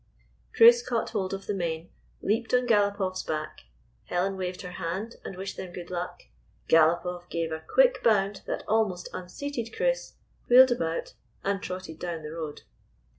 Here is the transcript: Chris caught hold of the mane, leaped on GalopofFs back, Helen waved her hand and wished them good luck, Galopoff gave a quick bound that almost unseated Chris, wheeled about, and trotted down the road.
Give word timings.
Chris 0.55 0.81
caught 0.81 1.11
hold 1.11 1.31
of 1.31 1.45
the 1.45 1.53
mane, 1.53 1.91
leaped 2.23 2.55
on 2.55 2.65
GalopofFs 2.65 3.21
back, 3.23 3.65
Helen 4.05 4.35
waved 4.35 4.63
her 4.63 4.71
hand 4.81 5.17
and 5.23 5.37
wished 5.37 5.57
them 5.57 5.71
good 5.71 5.91
luck, 5.91 6.23
Galopoff 6.67 7.29
gave 7.29 7.51
a 7.51 7.63
quick 7.71 8.01
bound 8.01 8.41
that 8.47 8.63
almost 8.67 9.09
unseated 9.13 9.71
Chris, 9.75 10.13
wheeled 10.49 10.71
about, 10.71 11.13
and 11.43 11.61
trotted 11.61 11.99
down 11.99 12.23
the 12.23 12.31
road. 12.31 12.63